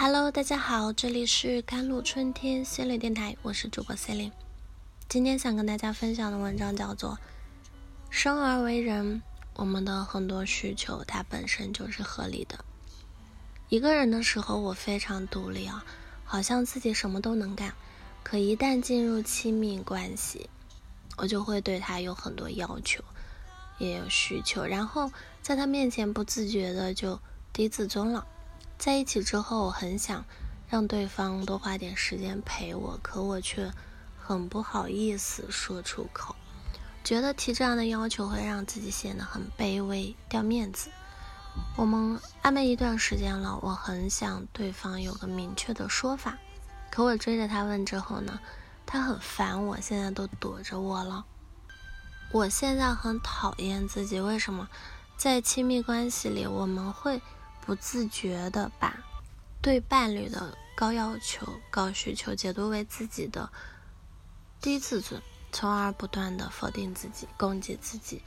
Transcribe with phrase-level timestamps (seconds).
[0.00, 4.32] Hello，大家好，这里是甘露春天心灵电台，我是主播 c e l i n e
[5.08, 7.14] 今天想跟大家分享的文章叫做
[8.08, 9.20] 《生而为人，
[9.56, 12.58] 我们的很多需求它本身就是合理的》。
[13.68, 15.84] 一个人的时候，我非常独立啊，
[16.24, 17.74] 好像自己什么都能干。
[18.22, 20.48] 可一旦进入亲密关系，
[21.16, 23.02] 我就会对他有很多要求，
[23.78, 25.10] 也有需求，然后
[25.42, 27.18] 在他面前不自觉的就
[27.52, 28.24] 低自尊了。
[28.78, 30.24] 在一起之后，我很想
[30.68, 33.72] 让对方多花点时间陪我，可我却
[34.16, 36.36] 很不好意思说出口，
[37.02, 40.90] 觉得提这样的要求会让自己显得很卑微、掉面子。
[41.76, 46.38] 我们暧昧一段时间了，我很想对方有个明确的说法，
[46.88, 48.38] 可我追着他问之后呢，
[48.86, 51.24] 他很烦我，现在都躲着我了。
[52.30, 54.68] 我现在很讨厌自己，为什么
[55.16, 57.20] 在亲密关系里我们会？
[57.68, 58.98] 不自觉的把
[59.60, 63.50] 对伴侣的高要求、高需求解读为自己的
[64.58, 65.20] 低自尊，
[65.52, 68.22] 从而不断的否定自己、攻击自己，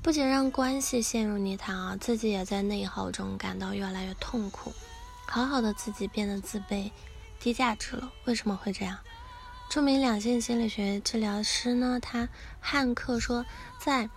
[0.00, 4.72] 不仅让关系陷入泥潭啊，自己也在内耗中感到越来越痛苦。
[5.26, 6.92] 好好的自己变得自卑、
[7.40, 8.96] 低价值了，为什么会这样？
[9.68, 12.28] 著名两性心理学治疗师呢，他
[12.60, 13.44] 汉克说，
[13.80, 14.08] 在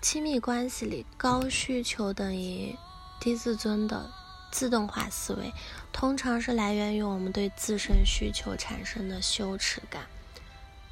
[0.00, 2.76] 亲密关系里，高需求等于。
[3.24, 4.10] 低自尊的
[4.50, 5.50] 自动化思维，
[5.94, 10.02] 通常是来源于我们对自身需求产生的羞耻感，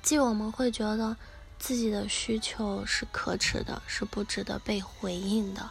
[0.01, 1.15] 即我们会觉得
[1.59, 5.69] 自己的需求是可耻的，是不值得被回应的，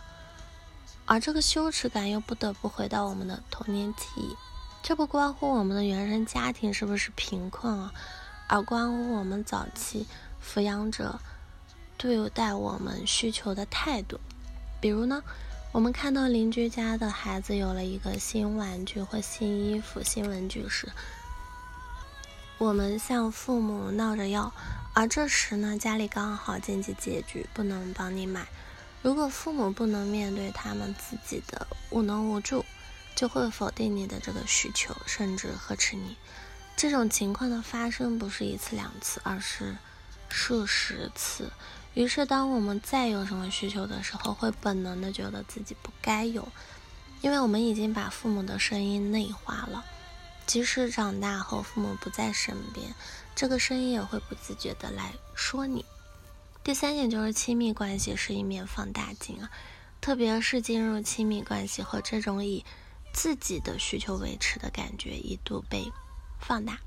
[1.08, 4.36] 而这个羞耻感又不得不回到我们的童年记忆，
[4.84, 7.92] 这不关乎我们的原生家庭是不是贫困啊，
[8.48, 10.06] 而关乎我们早期
[10.46, 11.20] 抚养者
[11.98, 14.20] 对待我们需求的态度，
[14.80, 15.24] 比如呢？
[15.74, 20.92] 我们看到邻居家的孩子有了一个新玩具或新衣服、新文具时，
[22.58, 24.54] 我们向父母闹着要，
[24.94, 28.46] 而这时呢，家里刚好经济拮据，不能帮你买。
[29.02, 32.66] 如果父母不能面对他们自己的无能无助，
[33.16, 36.18] 就会否定你的这个需求，甚至呵斥你。
[36.76, 39.78] 这种情况的发生不是一次两次，而是
[40.28, 41.50] 数十次。
[41.94, 46.48] 于是，当我们再有什么需求的时候，会本能的觉得自己不该有，
[47.22, 49.84] 因为我们已经把父母的声音内化了。
[50.48, 52.94] 即使长大后父母不在身边，
[53.36, 55.86] 这个声音也会不自觉的来说你。
[56.64, 59.50] 第三点就是亲密关系是一面放大镜啊，
[60.00, 62.66] 特别是进入亲密关系后，这种以
[63.14, 65.92] 自己的需求维持的感觉一度被
[66.40, 66.80] 放大。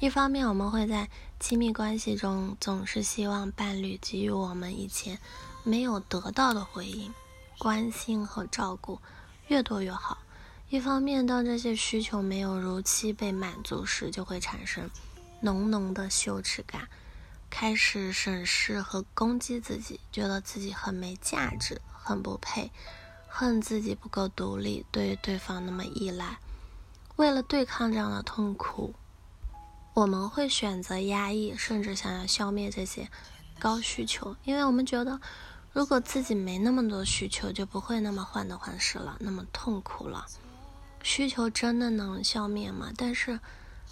[0.00, 1.10] 一方面，我们会在
[1.40, 5.18] 亲密关系中总是希望伴侣给予我们以前
[5.64, 7.12] 没有得到的回应、
[7.58, 9.00] 关心和照顾，
[9.48, 10.18] 越多越好。
[10.68, 14.88] 一方面，当这些需求没有如期被满足时，就会产生
[15.40, 16.88] 浓浓的羞耻感，
[17.50, 22.70] 开始审视和攻击自己，觉得自己很没价值、很不配，
[23.26, 26.38] 恨自己不够独立，对对方那么依赖。
[27.16, 28.94] 为了对抗这样的痛苦。
[29.98, 33.08] 我们会选择压抑，甚至想要消灭这些
[33.58, 35.20] 高需求，因为我们觉得，
[35.72, 40.24] 如果自己没那么多需求，就不会那么患得患失了，那么痛苦了。
[41.02, 42.92] 需求真的能消灭吗？
[42.96, 43.40] 但是，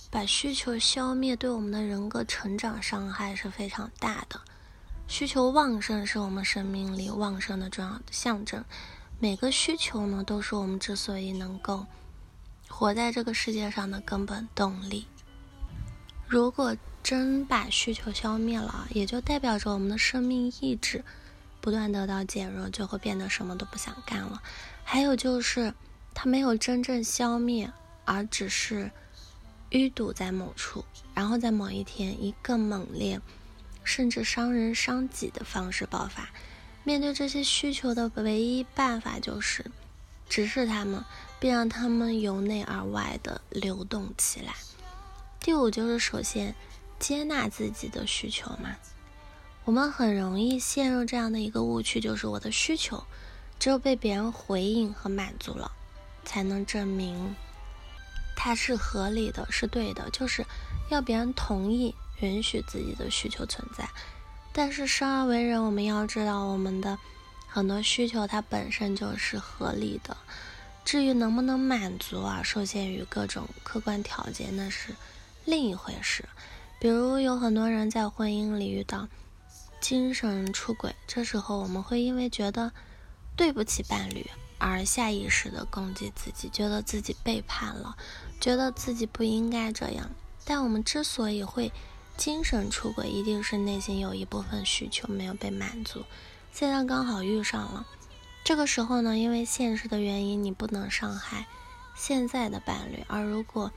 [0.09, 4.41] 把需求消灭对我们的人格成长伤害是非常大的。
[5.09, 8.65] 需求旺盛是我们生命力旺盛的重要象征。
[9.19, 11.85] 每个需求呢，都是我们之所以能够
[12.69, 15.09] 活在这个世界上的根本动力。
[16.29, 21.05] 如果真把需求消灭了，也就代表着我们的生命意志
[21.61, 24.43] 不断得到减弱，就会变得什么都不想干了。
[24.83, 25.73] 还有就是，
[26.15, 27.73] 它没有真正消灭，
[28.05, 28.91] 而只是
[29.71, 33.21] 淤堵在某处，然后在某一天以更猛烈，
[33.85, 36.29] 甚至伤人伤己的方式爆发。
[36.83, 39.65] 面对这些需求的唯一办法就是
[40.29, 41.05] 直视他们，
[41.39, 44.55] 并让他们由内而外的流动起来。
[45.47, 46.57] 第五就是首先
[46.99, 48.75] 接纳自己的需求嘛，
[49.65, 53.05] 我们很容易陷入这样的一个误区，就是我的需求
[53.57, 55.71] 只有被别人回应和满足了，
[56.25, 57.37] 才能证明
[58.35, 60.45] 它是合理的，是对的，就是
[60.91, 63.89] 要别人同意允许自己的需求存在。
[64.53, 66.99] 但是生而为人，我们要知道我们的
[67.47, 70.17] 很多需求它本身就是合理的，
[70.85, 74.93] 至于能不能满足啊，受限于各种客观条件，那是。
[75.47, 76.29] 另一回事，
[76.81, 79.07] 比如有很多人在婚姻里遇到
[79.81, 82.73] 精神出轨，这时候我们会因为觉得
[83.37, 84.29] 对不起伴侣，
[84.59, 87.97] 而下意识的攻击自己，觉得自己背叛了，
[88.41, 90.11] 觉得自己不应该这样。
[90.45, 91.71] 但我们之所以会
[92.17, 96.05] 精神出轨，一定是内心有一部分需求没有被满足，
[96.53, 97.87] 现在刚好遇上了。
[98.43, 101.47] 这个时候呢，因为现实的原因，你不能伤害
[101.95, 103.71] 现在的伴侣，而如果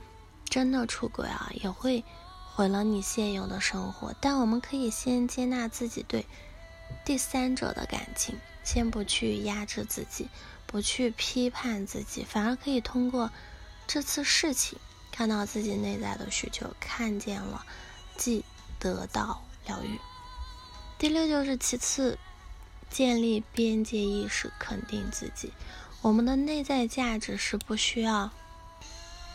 [0.50, 2.04] 真的出轨啊，也会
[2.52, 4.14] 毁了你现有的生活。
[4.20, 6.26] 但我们可以先接纳自己对
[7.04, 10.28] 第三者的感情，先不去压制自己。
[10.66, 13.32] 不去批判自己，反而可以通过
[13.88, 14.78] 这次事情
[15.10, 17.66] 看到自己内在的需求，看见了，
[18.16, 18.44] 即
[18.78, 19.98] 得到疗愈。
[20.96, 22.16] 第六就是其次，
[22.88, 25.52] 建立边界意识，肯定自己。
[26.02, 28.30] 我们的内在价值是不需要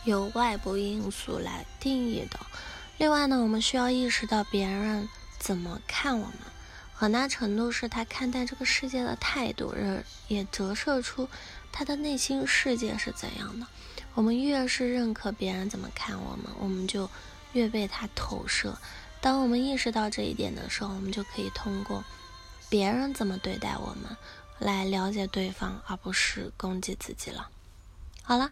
[0.06, 2.38] 由外部因素来定义的。
[2.96, 5.08] 另外呢，我们需要意识到别人
[5.38, 6.38] 怎么看我们。
[6.94, 11.28] 很大程度是他看待这个世界的态度，也也折射出
[11.70, 13.66] 他的内心世界是怎样的。
[14.14, 17.10] 我们越是认可别人怎么看我们，我们就
[17.52, 18.78] 越被他投射。
[19.20, 22.02] 当我们意识到这一点的时候，我们就可以通过
[22.70, 24.16] 别人怎么对待我们
[24.58, 27.50] 来了解对方，而不是攻击自己了。
[28.22, 28.50] 好了，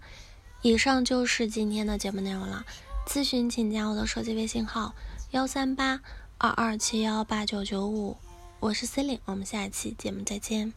[0.65, 2.65] 以上就是今天的节目内容了。
[3.07, 4.95] 咨询请加我的手机微信号：
[5.33, 6.01] 幺三八
[6.39, 8.17] 二二七幺八九九五。
[8.61, 10.73] 我是 c e l i n e 我们下一期节目再见。